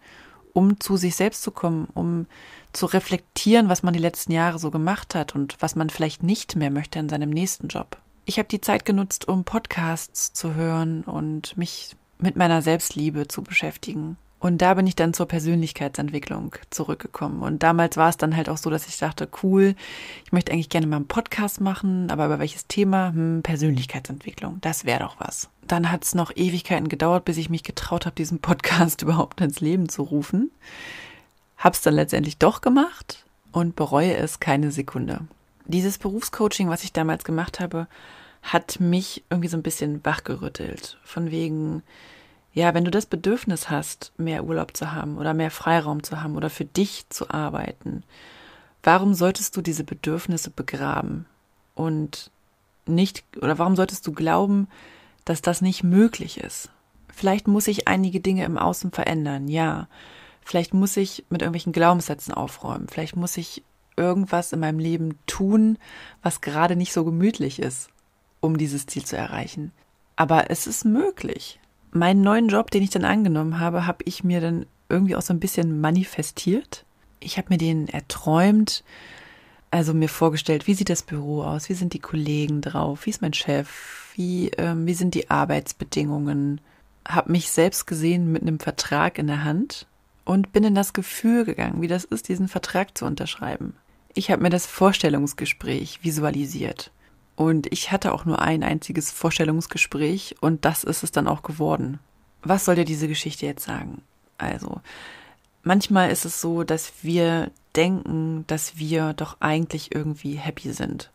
um 0.52 0.80
zu 0.80 0.96
sich 0.96 1.16
selbst 1.16 1.42
zu 1.42 1.50
kommen, 1.50 1.88
um 1.92 2.26
zu 2.72 2.86
reflektieren, 2.86 3.68
was 3.68 3.82
man 3.82 3.92
die 3.92 4.00
letzten 4.00 4.32
Jahre 4.32 4.58
so 4.58 4.70
gemacht 4.70 5.14
hat 5.14 5.34
und 5.34 5.56
was 5.60 5.74
man 5.74 5.90
vielleicht 5.90 6.22
nicht 6.22 6.56
mehr 6.56 6.70
möchte 6.70 6.98
in 6.98 7.08
seinem 7.08 7.30
nächsten 7.30 7.68
Job 7.68 7.98
ich 8.30 8.38
habe 8.38 8.48
die 8.48 8.60
Zeit 8.60 8.84
genutzt, 8.84 9.26
um 9.26 9.42
Podcasts 9.42 10.32
zu 10.32 10.54
hören 10.54 11.02
und 11.02 11.56
mich 11.56 11.96
mit 12.18 12.36
meiner 12.36 12.62
Selbstliebe 12.62 13.26
zu 13.26 13.42
beschäftigen. 13.42 14.16
Und 14.40 14.62
da 14.62 14.72
bin 14.72 14.86
ich 14.86 14.96
dann 14.96 15.12
zur 15.12 15.26
Persönlichkeitsentwicklung 15.26 16.56
zurückgekommen. 16.70 17.42
Und 17.42 17.62
damals 17.62 17.98
war 17.98 18.08
es 18.08 18.16
dann 18.16 18.34
halt 18.34 18.48
auch 18.48 18.56
so, 18.56 18.70
dass 18.70 18.88
ich 18.88 18.96
dachte, 18.96 19.28
cool, 19.42 19.74
ich 20.24 20.32
möchte 20.32 20.50
eigentlich 20.50 20.70
gerne 20.70 20.86
mal 20.86 20.96
einen 20.96 21.08
Podcast 21.08 21.60
machen, 21.60 22.10
aber 22.10 22.24
über 22.24 22.38
welches 22.38 22.66
Thema? 22.66 23.12
Hm, 23.12 23.42
Persönlichkeitsentwicklung, 23.42 24.58
das 24.62 24.86
wäre 24.86 25.00
doch 25.00 25.20
was. 25.20 25.50
Dann 25.66 25.92
hat 25.92 26.04
es 26.04 26.14
noch 26.14 26.34
Ewigkeiten 26.34 26.88
gedauert, 26.88 27.26
bis 27.26 27.36
ich 27.36 27.50
mich 27.50 27.64
getraut 27.64 28.06
habe, 28.06 28.16
diesen 28.16 28.40
Podcast 28.40 29.02
überhaupt 29.02 29.42
ins 29.42 29.60
Leben 29.60 29.90
zu 29.90 30.02
rufen. 30.02 30.50
Hab's 31.58 31.82
dann 31.82 31.94
letztendlich 31.94 32.38
doch 32.38 32.62
gemacht 32.62 33.26
und 33.52 33.76
bereue 33.76 34.16
es 34.16 34.40
keine 34.40 34.70
Sekunde. 34.70 35.20
Dieses 35.66 35.98
Berufscoaching, 35.98 36.70
was 36.70 36.82
ich 36.82 36.94
damals 36.94 37.24
gemacht 37.24 37.60
habe, 37.60 37.88
hat 38.42 38.80
mich 38.80 39.22
irgendwie 39.28 39.48
so 39.48 39.58
ein 39.58 39.62
bisschen 39.62 40.02
wachgerüttelt. 40.02 40.98
Von 41.04 41.30
wegen, 41.30 41.82
ja, 42.52 42.74
wenn 42.74 42.84
du 42.84 42.90
das 42.90 43.06
Bedürfnis 43.06 43.70
hast, 43.70 44.12
mehr 44.16 44.44
Urlaub 44.44 44.76
zu 44.76 44.92
haben 44.92 45.18
oder 45.18 45.34
mehr 45.34 45.50
Freiraum 45.50 46.02
zu 46.02 46.22
haben 46.22 46.36
oder 46.36 46.50
für 46.50 46.64
dich 46.64 47.08
zu 47.08 47.30
arbeiten, 47.30 48.02
warum 48.82 49.14
solltest 49.14 49.56
du 49.56 49.62
diese 49.62 49.84
Bedürfnisse 49.84 50.50
begraben 50.50 51.26
und 51.74 52.30
nicht, 52.86 53.24
oder 53.40 53.58
warum 53.58 53.76
solltest 53.76 54.06
du 54.06 54.12
glauben, 54.12 54.68
dass 55.24 55.42
das 55.42 55.60
nicht 55.60 55.84
möglich 55.84 56.38
ist? 56.38 56.70
Vielleicht 57.14 57.46
muss 57.46 57.68
ich 57.68 57.86
einige 57.88 58.20
Dinge 58.20 58.44
im 58.44 58.58
Außen 58.58 58.90
verändern, 58.90 59.48
ja. 59.48 59.88
Vielleicht 60.42 60.74
muss 60.74 60.96
ich 60.96 61.24
mit 61.28 61.42
irgendwelchen 61.42 61.72
Glaubenssätzen 61.72 62.34
aufräumen. 62.34 62.88
Vielleicht 62.88 63.14
muss 63.14 63.36
ich 63.36 63.62
irgendwas 63.96 64.52
in 64.52 64.60
meinem 64.60 64.78
Leben 64.78 65.18
tun, 65.26 65.78
was 66.22 66.40
gerade 66.40 66.74
nicht 66.74 66.92
so 66.92 67.04
gemütlich 67.04 67.60
ist 67.60 67.90
um 68.40 68.56
dieses 68.56 68.86
Ziel 68.86 69.04
zu 69.04 69.16
erreichen. 69.16 69.72
Aber 70.16 70.50
es 70.50 70.66
ist 70.66 70.84
möglich. 70.84 71.59
Meinen 71.92 72.22
neuen 72.22 72.48
Job, 72.48 72.70
den 72.70 72.82
ich 72.82 72.90
dann 72.90 73.04
angenommen 73.04 73.58
habe, 73.58 73.86
habe 73.86 74.04
ich 74.04 74.22
mir 74.24 74.40
dann 74.40 74.66
irgendwie 74.88 75.16
auch 75.16 75.22
so 75.22 75.32
ein 75.32 75.40
bisschen 75.40 75.80
manifestiert. 75.80 76.84
Ich 77.20 77.36
habe 77.36 77.48
mir 77.50 77.58
den 77.58 77.88
erträumt, 77.88 78.84
also 79.70 79.94
mir 79.94 80.08
vorgestellt, 80.08 80.66
wie 80.66 80.74
sieht 80.74 80.90
das 80.90 81.02
Büro 81.02 81.42
aus, 81.42 81.68
wie 81.68 81.74
sind 81.74 81.92
die 81.92 82.00
Kollegen 82.00 82.60
drauf, 82.60 83.06
wie 83.06 83.10
ist 83.10 83.22
mein 83.22 83.32
Chef, 83.32 84.12
wie, 84.14 84.50
ähm, 84.58 84.86
wie 84.86 84.94
sind 84.94 85.14
die 85.14 85.30
Arbeitsbedingungen, 85.30 86.60
habe 87.06 87.32
mich 87.32 87.50
selbst 87.50 87.86
gesehen 87.86 88.32
mit 88.32 88.42
einem 88.42 88.58
Vertrag 88.58 89.18
in 89.18 89.26
der 89.26 89.44
Hand 89.44 89.86
und 90.24 90.52
bin 90.52 90.64
in 90.64 90.74
das 90.74 90.92
Gefühl 90.92 91.44
gegangen, 91.44 91.82
wie 91.82 91.88
das 91.88 92.04
ist, 92.04 92.28
diesen 92.28 92.48
Vertrag 92.48 92.96
zu 92.96 93.04
unterschreiben. 93.04 93.74
Ich 94.14 94.30
habe 94.30 94.42
mir 94.42 94.50
das 94.50 94.66
Vorstellungsgespräch 94.66 96.00
visualisiert. 96.02 96.90
Und 97.40 97.72
ich 97.72 97.90
hatte 97.90 98.12
auch 98.12 98.26
nur 98.26 98.42
ein 98.42 98.62
einziges 98.62 99.10
Vorstellungsgespräch 99.10 100.34
und 100.42 100.66
das 100.66 100.84
ist 100.84 101.02
es 101.02 101.10
dann 101.10 101.26
auch 101.26 101.42
geworden. 101.42 101.98
Was 102.42 102.66
soll 102.66 102.74
dir 102.74 102.84
diese 102.84 103.08
Geschichte 103.08 103.46
jetzt 103.46 103.64
sagen? 103.64 104.02
Also, 104.36 104.82
manchmal 105.62 106.10
ist 106.10 106.26
es 106.26 106.42
so, 106.42 106.64
dass 106.64 106.92
wir 107.00 107.50
denken, 107.74 108.44
dass 108.46 108.76
wir 108.76 109.14
doch 109.14 109.38
eigentlich 109.40 109.94
irgendwie 109.94 110.34
happy 110.34 110.74
sind. 110.74 111.10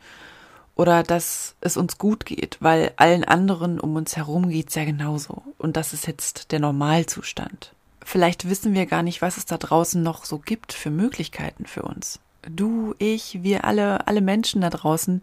Oder 0.73 1.03
dass 1.03 1.57
es 1.61 1.77
uns 1.77 1.99
gut 1.99 2.25
geht, 2.25 2.57
weil 2.59 2.93
allen 2.97 3.23
anderen 3.23 3.79
um 3.79 3.95
uns 3.95 4.17
herum 4.17 4.49
geht's 4.49 4.73
ja 4.73 4.83
genauso. 4.83 5.43
Und 5.59 5.77
das 5.77 5.93
ist 5.93 6.07
jetzt 6.07 6.51
der 6.51 6.59
Normalzustand. 6.59 7.75
Vielleicht 8.03 8.49
wissen 8.49 8.73
wir 8.73 8.87
gar 8.87 9.03
nicht, 9.03 9.21
was 9.21 9.37
es 9.37 9.45
da 9.45 9.59
draußen 9.59 10.01
noch 10.01 10.25
so 10.25 10.39
gibt 10.39 10.73
für 10.73 10.89
Möglichkeiten 10.89 11.67
für 11.67 11.83
uns 11.83 12.19
du, 12.49 12.95
ich, 12.97 13.43
wir 13.43 13.65
alle, 13.65 14.07
alle 14.07 14.21
Menschen 14.21 14.61
da 14.61 14.69
draußen 14.69 15.21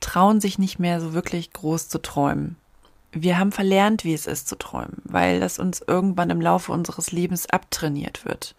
trauen 0.00 0.40
sich 0.40 0.58
nicht 0.58 0.78
mehr 0.78 1.00
so 1.00 1.12
wirklich 1.12 1.52
groß 1.52 1.88
zu 1.88 2.00
träumen. 2.00 2.56
Wir 3.12 3.38
haben 3.38 3.52
verlernt, 3.52 4.04
wie 4.04 4.14
es 4.14 4.26
ist 4.26 4.48
zu 4.48 4.56
träumen, 4.56 5.02
weil 5.04 5.40
das 5.40 5.58
uns 5.58 5.82
irgendwann 5.84 6.30
im 6.30 6.40
Laufe 6.40 6.72
unseres 6.72 7.10
Lebens 7.10 7.46
abtrainiert 7.50 8.24
wird. 8.24 8.54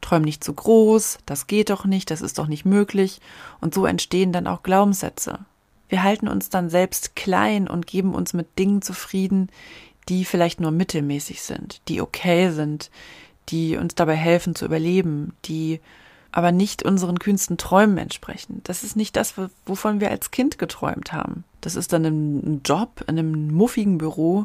Träum 0.00 0.22
nicht 0.22 0.44
zu 0.44 0.52
groß, 0.54 1.18
das 1.26 1.46
geht 1.46 1.70
doch 1.70 1.84
nicht, 1.84 2.10
das 2.10 2.20
ist 2.20 2.38
doch 2.38 2.46
nicht 2.46 2.64
möglich, 2.64 3.20
und 3.60 3.74
so 3.74 3.86
entstehen 3.86 4.32
dann 4.32 4.46
auch 4.46 4.62
Glaubenssätze. 4.62 5.40
Wir 5.88 6.02
halten 6.02 6.28
uns 6.28 6.50
dann 6.50 6.70
selbst 6.70 7.16
klein 7.16 7.68
und 7.68 7.86
geben 7.86 8.14
uns 8.14 8.32
mit 8.32 8.58
Dingen 8.58 8.82
zufrieden, 8.82 9.50
die 10.08 10.24
vielleicht 10.24 10.60
nur 10.60 10.70
mittelmäßig 10.70 11.42
sind, 11.42 11.80
die 11.88 12.00
okay 12.00 12.50
sind, 12.50 12.90
die 13.48 13.76
uns 13.76 13.94
dabei 13.94 14.14
helfen 14.14 14.54
zu 14.54 14.64
überleben, 14.64 15.34
die 15.44 15.80
aber 16.36 16.52
nicht 16.52 16.82
unseren 16.82 17.18
kühnsten 17.18 17.56
Träumen 17.56 17.96
entsprechen. 17.96 18.60
Das 18.64 18.84
ist 18.84 18.94
nicht 18.94 19.16
das, 19.16 19.36
wovon 19.64 20.00
wir 20.00 20.10
als 20.10 20.30
Kind 20.30 20.58
geträumt 20.58 21.14
haben. 21.14 21.44
Das 21.62 21.76
ist 21.76 21.94
dann 21.94 22.04
ein 22.04 22.60
Job 22.62 23.02
in 23.08 23.18
einem 23.18 23.54
muffigen 23.54 23.96
Büro, 23.96 24.44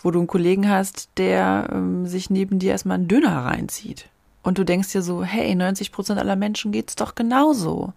wo 0.00 0.12
du 0.12 0.20
einen 0.20 0.28
Kollegen 0.28 0.70
hast, 0.70 1.08
der 1.16 1.68
ähm, 1.72 2.06
sich 2.06 2.30
neben 2.30 2.60
dir 2.60 2.70
erstmal 2.70 2.94
einen 2.94 3.08
Döner 3.08 3.44
reinzieht. 3.44 4.08
Und 4.44 4.58
du 4.58 4.64
denkst 4.64 4.92
dir 4.92 5.02
so, 5.02 5.24
hey, 5.24 5.52
90 5.52 5.90
Prozent 5.90 6.20
aller 6.20 6.36
Menschen 6.36 6.70
geht's 6.70 6.94
doch 6.94 7.16
genauso. 7.16 7.92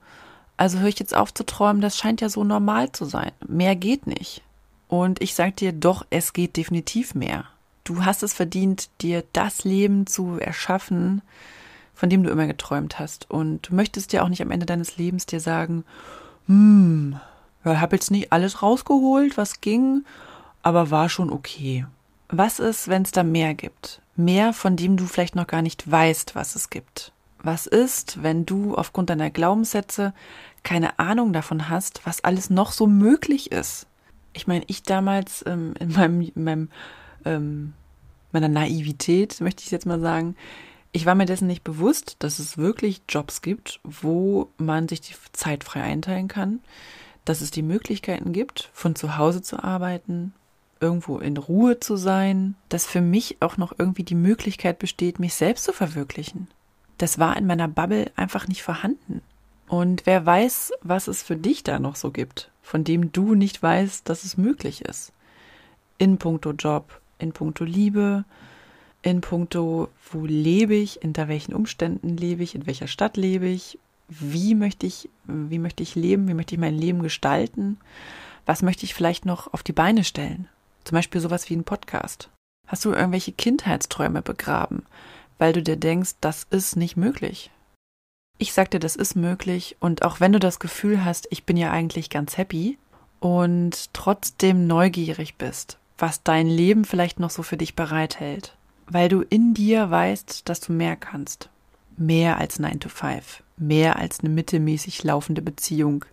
Also 0.58 0.80
höre 0.80 0.88
ich 0.88 0.98
jetzt 0.98 1.16
auf 1.16 1.32
zu 1.32 1.46
träumen, 1.46 1.84
das 1.84 2.00
scheint 2.00 2.20
ja 2.20 2.30
so 2.30 2.44
normal 2.44 2.94
zu 2.94 3.06
sein. 3.06 3.32
Mehr 3.48 3.76
geht 3.76 4.08
nicht. 4.08 4.42
Und 4.88 5.22
ich 5.22 5.36
sag 5.36 5.58
dir, 5.58 5.72
doch, 5.72 6.04
es 6.10 6.34
geht 6.34 6.58
definitiv 6.58 7.14
mehr. 7.14 7.46
Du 7.84 8.06
hast 8.06 8.24
es 8.24 8.34
verdient, 8.34 8.90
dir 9.02 9.24
das 9.34 9.66
Leben 9.66 10.08
zu 10.08 10.40
erschaffen, 10.40 11.22
von 11.94 12.10
dem 12.10 12.24
du 12.24 12.30
immer 12.30 12.48
geträumt 12.48 13.00
hast. 13.00 13.30
Und 13.30 13.70
du 13.70 13.76
möchtest 13.76 14.14
ja 14.14 14.24
auch 14.24 14.30
nicht 14.30 14.42
am 14.42 14.52
Ende 14.52 14.66
deines 14.66 14.98
Lebens 14.98 15.26
dir 15.26 15.40
sagen, 15.40 15.86
hm, 16.48 17.20
ich 17.64 17.72
habe 17.72 17.96
jetzt 17.96 18.12
nicht 18.12 18.32
alles 18.34 18.62
rausgeholt, 18.62 19.38
was 19.38 19.62
ging, 19.62 20.04
aber 20.62 20.92
war 20.92 21.10
schon 21.10 21.32
okay. 21.32 21.86
Was 22.30 22.60
ist, 22.60 22.88
wenn 22.88 23.04
es 23.04 23.12
da 23.12 23.24
mehr 23.24 23.54
gibt? 23.54 24.02
Mehr, 24.16 24.54
von 24.54 24.76
dem 24.76 24.98
du 24.98 25.06
vielleicht 25.06 25.36
noch 25.36 25.48
gar 25.48 25.62
nicht 25.62 25.90
weißt, 25.90 26.36
was 26.36 26.56
es 26.56 26.70
gibt. 26.70 27.12
Was 27.42 27.68
ist, 27.68 28.24
wenn 28.24 28.46
du 28.46 28.76
aufgrund 28.76 29.10
deiner 29.10 29.30
Glaubenssätze 29.30 30.14
keine 30.64 30.98
Ahnung 31.00 31.34
davon 31.34 31.70
hast, 31.70 32.02
was 32.06 32.24
alles 32.24 32.50
noch 32.50 32.72
so 32.72 32.88
möglich 32.88 33.52
ist? 33.52 33.86
Ich 34.34 34.48
meine, 34.48 34.64
ich 34.68 34.84
damals 34.84 35.44
ähm, 35.46 35.74
in 35.80 35.92
meinem, 35.92 36.22
in 36.22 36.44
meinem 36.44 36.70
ähm, 37.26 37.74
meiner 38.34 38.50
Naivität, 38.50 39.40
möchte 39.40 39.64
ich 39.64 39.72
jetzt 39.72 39.86
mal 39.86 40.00
sagen, 40.00 40.36
ich 40.94 41.08
war 41.08 41.16
mir 41.16 41.26
dessen 41.26 41.48
nicht 41.48 41.64
bewusst, 41.64 42.18
dass 42.20 42.40
es 42.40 42.58
wirklich 42.58 43.02
Jobs 43.10 43.42
gibt, 43.42 43.80
wo 43.84 44.50
man 44.58 44.88
sich 44.88 45.02
die 45.02 45.16
Zeit 45.34 45.64
frei 45.64 45.82
einteilen 45.82 46.28
kann, 46.28 46.60
dass 47.26 47.42
es 47.42 47.52
die 47.52 47.64
Möglichkeiten 47.64 48.32
gibt, 48.32 48.70
von 48.74 48.96
zu 48.96 49.18
Hause 49.18 49.42
zu 49.42 49.62
arbeiten, 49.62 50.34
irgendwo 50.80 51.18
in 51.18 51.36
Ruhe 51.38 51.80
zu 51.80 51.96
sein, 51.96 52.56
dass 52.70 52.86
für 52.86 53.02
mich 53.02 53.38
auch 53.40 53.58
noch 53.58 53.74
irgendwie 53.78 54.04
die 54.04 54.16
Möglichkeit 54.16 54.78
besteht, 54.78 55.20
mich 55.20 55.34
selbst 55.34 55.64
zu 55.64 55.74
verwirklichen. 55.74 56.48
Das 57.00 57.18
war 57.18 57.36
in 57.38 57.48
meiner 57.48 57.68
Bubble 57.68 58.12
einfach 58.16 58.48
nicht 58.48 58.62
vorhanden. 58.62 59.22
Und 59.68 60.06
wer 60.06 60.24
weiß, 60.24 60.74
was 60.84 61.08
es 61.08 61.24
für 61.24 61.38
dich 61.38 61.64
da 61.64 61.80
noch 61.80 61.96
so 61.96 62.12
gibt, 62.12 62.52
von 62.62 62.84
dem 62.84 63.12
du 63.12 63.34
nicht 63.34 63.64
weißt, 63.64 64.08
dass 64.08 64.26
es 64.26 64.38
möglich 64.38 64.86
ist. 64.86 65.12
In 65.98 66.20
puncto 66.20 66.52
Job, 66.52 67.02
in 67.18 67.32
puncto 67.32 67.64
Liebe, 67.64 68.26
in 69.04 69.22
puncto, 69.22 69.90
wo 70.12 70.26
lebe 70.26 70.76
ich, 70.76 71.04
unter 71.04 71.28
welchen 71.28 71.54
Umständen 71.54 72.18
lebe 72.18 72.42
ich, 72.42 72.56
in 72.56 72.66
welcher 72.66 72.88
Stadt 72.88 73.18
lebe 73.18 73.48
ich, 73.48 73.78
wie 74.08 74.56
möchte 74.56 74.88
ich, 74.88 75.10
wie 75.26 75.60
möchte 75.60 75.84
ich 75.84 75.96
leben, 75.96 76.28
wie 76.28 76.34
möchte 76.34 76.56
ich 76.56 76.62
mein 76.62 76.78
Leben 76.78 77.04
gestalten, 77.04 77.78
was 78.46 78.62
möchte 78.62 78.86
ich 78.86 78.94
vielleicht 78.94 79.26
noch 79.26 79.54
auf 79.54 79.62
die 79.62 79.74
Beine 79.74 80.04
stellen. 80.04 80.48
Zum 80.86 80.96
Beispiel 80.96 81.22
sowas 81.22 81.50
wie 81.50 81.56
ein 81.56 81.64
Podcast. 81.64 82.30
Hast 82.68 82.86
du 82.86 82.92
irgendwelche 82.92 83.32
Kindheitsträume 83.34 84.22
begraben, 84.22 84.86
weil 85.38 85.54
du 85.54 85.62
dir 85.62 85.78
denkst, 85.78 86.16
das 86.22 86.48
ist 86.50 86.76
nicht 86.76 86.98
möglich? 86.98 87.52
Ich 88.38 88.54
sag 88.54 88.72
dir, 88.72 88.80
das 88.80 88.96
ist 88.96 89.16
möglich 89.16 89.76
und 89.80 90.04
auch 90.04 90.20
wenn 90.20 90.32
du 90.32 90.40
das 90.40 90.60
Gefühl 90.60 91.04
hast, 91.06 91.28
ich 91.30 91.44
bin 91.44 91.58
ja 91.58 91.72
eigentlich 91.72 92.10
ganz 92.10 92.38
happy 92.38 92.78
und 93.20 93.94
trotzdem 93.94 94.66
neugierig 94.66 95.36
bist, 95.36 95.78
was 95.98 96.24
dein 96.24 96.48
Leben 96.48 96.86
vielleicht 96.86 97.20
noch 97.20 97.30
so 97.30 97.44
für 97.44 97.58
dich 97.58 97.76
bereithält, 97.76 98.56
weil 98.88 99.10
du 99.10 99.22
in 99.22 99.54
dir 99.54 99.90
weißt, 99.90 100.48
dass 100.50 100.60
du 100.60 100.74
mehr 100.74 100.96
kannst. 100.96 101.50
Mehr 101.96 102.38
als 102.38 102.60
9 102.60 102.80
to 102.80 102.90
5, 102.90 103.44
mehr 103.58 103.98
als 103.98 104.20
eine 104.20 104.30
mittelmäßig 104.30 105.04
laufende 105.04 105.42
Beziehung, 105.42 106.06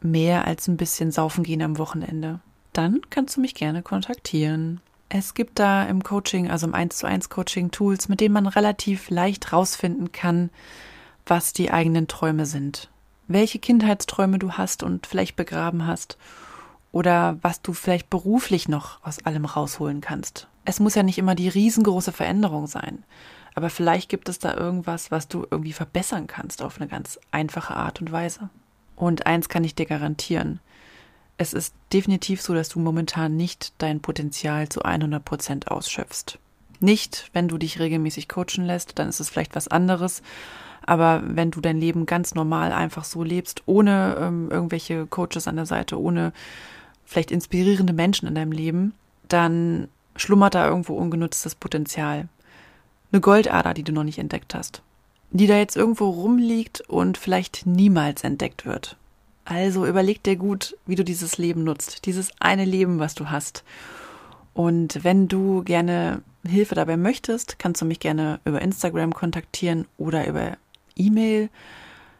mehr 0.00 0.46
als 0.46 0.68
ein 0.68 0.76
bisschen 0.76 1.10
saufen 1.10 1.44
gehen 1.44 1.62
am 1.62 1.78
Wochenende. 1.78 2.40
Dann 2.72 3.00
kannst 3.10 3.36
du 3.36 3.40
mich 3.40 3.54
gerne 3.54 3.82
kontaktieren. 3.82 4.80
Es 5.08 5.34
gibt 5.34 5.58
da 5.58 5.84
im 5.84 6.02
Coaching, 6.02 6.50
also 6.50 6.66
im 6.66 6.74
1 6.74 6.96
zu 6.96 7.06
1 7.06 7.28
Coaching 7.28 7.70
Tools, 7.70 8.08
mit 8.08 8.20
denen 8.20 8.32
man 8.32 8.46
relativ 8.46 9.10
leicht 9.10 9.52
rausfinden 9.52 10.12
kann, 10.12 10.50
was 11.26 11.52
die 11.52 11.70
eigenen 11.70 12.08
Träume 12.08 12.46
sind. 12.46 12.88
Welche 13.28 13.58
Kindheitsträume 13.58 14.38
du 14.38 14.52
hast 14.52 14.82
und 14.82 15.06
vielleicht 15.06 15.36
begraben 15.36 15.86
hast. 15.86 16.16
Oder 16.92 17.38
was 17.42 17.60
du 17.62 17.72
vielleicht 17.72 18.10
beruflich 18.10 18.68
noch 18.68 19.04
aus 19.04 19.24
allem 19.24 19.44
rausholen 19.44 20.00
kannst. 20.00 20.48
Es 20.64 20.80
muss 20.80 20.94
ja 20.94 21.02
nicht 21.02 21.18
immer 21.18 21.34
die 21.34 21.48
riesengroße 21.48 22.12
Veränderung 22.12 22.66
sein. 22.66 23.04
Aber 23.54 23.68
vielleicht 23.68 24.08
gibt 24.08 24.28
es 24.28 24.38
da 24.38 24.54
irgendwas, 24.54 25.10
was 25.10 25.28
du 25.28 25.46
irgendwie 25.50 25.72
verbessern 25.72 26.26
kannst 26.26 26.62
auf 26.62 26.80
eine 26.80 26.88
ganz 26.88 27.18
einfache 27.30 27.76
Art 27.76 28.00
und 28.00 28.12
Weise. 28.12 28.48
Und 28.96 29.26
eins 29.26 29.48
kann 29.48 29.64
ich 29.64 29.74
dir 29.74 29.86
garantieren. 29.86 30.60
Es 31.36 31.52
ist 31.52 31.74
definitiv 31.92 32.40
so, 32.40 32.54
dass 32.54 32.68
du 32.68 32.78
momentan 32.78 33.36
nicht 33.36 33.72
dein 33.78 34.00
Potenzial 34.00 34.68
zu 34.68 34.82
100 34.82 35.24
Prozent 35.24 35.68
ausschöpfst. 35.68 36.38
Nicht, 36.80 37.30
wenn 37.32 37.48
du 37.48 37.58
dich 37.58 37.78
regelmäßig 37.78 38.28
coachen 38.28 38.64
lässt, 38.64 38.98
dann 38.98 39.08
ist 39.08 39.20
es 39.20 39.28
vielleicht 39.28 39.54
was 39.54 39.68
anderes. 39.68 40.22
Aber 40.84 41.22
wenn 41.24 41.50
du 41.50 41.60
dein 41.60 41.78
Leben 41.78 42.06
ganz 42.06 42.34
normal 42.34 42.72
einfach 42.72 43.04
so 43.04 43.22
lebst, 43.22 43.62
ohne 43.66 44.16
ähm, 44.20 44.50
irgendwelche 44.50 45.06
Coaches 45.06 45.46
an 45.46 45.56
der 45.56 45.66
Seite, 45.66 46.00
ohne 46.00 46.32
vielleicht 47.04 47.30
inspirierende 47.30 47.92
Menschen 47.92 48.26
in 48.26 48.34
deinem 48.34 48.52
Leben, 48.52 48.94
dann 49.28 49.88
schlummert 50.16 50.54
da 50.54 50.66
irgendwo 50.68 50.94
ungenutztes 50.94 51.54
Potenzial. 51.54 52.28
Eine 53.12 53.20
Goldader, 53.20 53.74
die 53.74 53.82
du 53.82 53.92
noch 53.92 54.04
nicht 54.04 54.18
entdeckt 54.18 54.54
hast. 54.54 54.82
Die 55.30 55.46
da 55.46 55.56
jetzt 55.56 55.76
irgendwo 55.76 56.08
rumliegt 56.08 56.82
und 56.82 57.18
vielleicht 57.18 57.66
niemals 57.66 58.24
entdeckt 58.24 58.66
wird. 58.66 58.96
Also 59.44 59.86
überleg 59.86 60.22
dir 60.22 60.36
gut, 60.36 60.76
wie 60.86 60.94
du 60.94 61.04
dieses 61.04 61.38
Leben 61.38 61.64
nutzt. 61.64 62.06
Dieses 62.06 62.30
eine 62.38 62.64
Leben, 62.64 62.98
was 62.98 63.14
du 63.14 63.30
hast. 63.30 63.64
Und 64.54 65.02
wenn 65.02 65.28
du 65.28 65.62
gerne 65.62 66.22
Hilfe 66.46 66.74
dabei 66.74 66.96
möchtest, 66.96 67.58
kannst 67.58 67.80
du 67.80 67.86
mich 67.86 68.00
gerne 68.00 68.40
über 68.44 68.60
Instagram 68.60 69.14
kontaktieren 69.14 69.86
oder 69.96 70.26
über 70.26 70.56
E-Mail. 70.96 71.48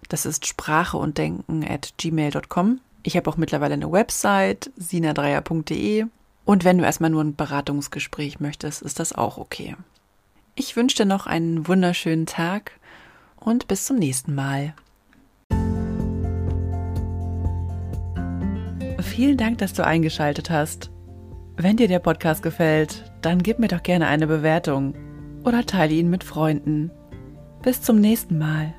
Das 0.09 0.27
ist 0.27 0.47
sprache 0.47 0.97
und 0.97 1.19
denken 1.19 1.65
at 1.65 1.95
gmail.com. 1.99 2.81
Ich 3.03 3.17
habe 3.17 3.29
auch 3.31 3.37
mittlerweile 3.37 3.75
eine 3.75 3.91
Website, 3.91 4.71
sinadreier.de. 4.77 6.07
Und 6.53 6.65
wenn 6.65 6.77
du 6.77 6.85
erstmal 6.85 7.09
nur 7.09 7.25
ein 7.25 7.35
Beratungsgespräch 7.35 8.39
möchtest, 8.39 8.83
ist 8.83 9.01
das 9.01 9.15
auch 9.15 9.39
okay. 9.39 9.75
Ich 10.55 10.77
wünsche 10.77 10.99
dir 10.99 11.07
noch 11.07 11.27
einen 11.27 11.67
wunderschönen 11.67 12.27
Tag 12.27 12.73
und 13.37 13.69
bis 13.69 13.87
zum 13.87 13.97
nächsten 13.97 14.35
Mal. 14.35 14.75
Vielen 19.01 19.39
Dank, 19.39 19.57
dass 19.57 19.73
du 19.73 19.83
eingeschaltet 19.83 20.51
hast. 20.51 20.91
Wenn 21.57 21.79
dir 21.79 21.89
der 21.89 22.01
Podcast 22.01 22.43
gefällt, 22.43 23.11
dann 23.23 23.43
gib 23.43 23.59
mir 23.59 23.69
doch 23.69 23.83
gerne 23.83 24.09
eine 24.09 24.27
Bewertung 24.27 24.95
oder 25.45 25.65
teile 25.65 25.95
ihn 25.95 26.11
mit 26.11 26.23
Freunden. 26.23 26.91
Bis 27.63 27.81
zum 27.81 27.99
nächsten 27.99 28.37
Mal. 28.37 28.75